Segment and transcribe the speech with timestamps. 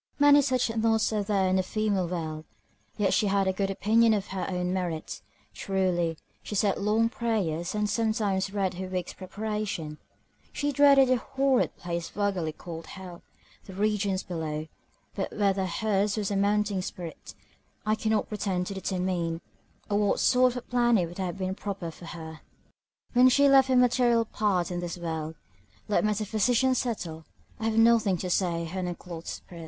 [0.17, 2.45] Many such noughts are there in the female world!
[2.97, 5.21] yet she had a good opinion of her own merit,
[5.53, 9.99] truly, she said long prayers, and sometimes read her Week's Preparation:
[10.51, 13.21] she dreaded that horrid place vulgarly called hell,
[13.65, 14.67] the regions below;
[15.13, 17.35] but whether her's was a mounting spirit,
[17.85, 19.39] I cannot pretend to determine;
[19.87, 22.39] or what sort of a planet would have been proper for her,
[23.13, 25.35] when she left her material part in this world,
[25.87, 27.23] let metaphysicians settle;
[27.59, 29.59] I have nothing to say to her unclothed spirit.